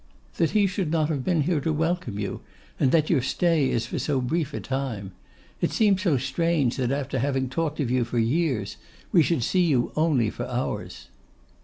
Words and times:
'That 0.37 0.49
he 0.49 0.65
should 0.65 0.89
not 0.89 1.09
have 1.09 1.23
been 1.23 1.41
here 1.43 1.61
to 1.61 1.71
welcome 1.71 2.17
you, 2.17 2.41
and 2.79 2.91
that 2.91 3.11
your 3.11 3.21
stay 3.21 3.69
is 3.69 3.85
for 3.85 3.99
so 3.99 4.19
brief 4.19 4.51
a 4.51 4.59
time. 4.59 5.11
It 5.61 5.69
seems 5.71 6.01
so 6.01 6.17
strange 6.17 6.75
that 6.77 6.89
after 6.91 7.19
having 7.19 7.49
talked 7.49 7.79
of 7.79 7.91
you 7.91 8.03
for 8.03 8.17
years, 8.17 8.77
we 9.11 9.21
should 9.21 9.43
see 9.43 9.61
you 9.67 9.91
only 9.95 10.31
for 10.31 10.47
hours. 10.47 11.07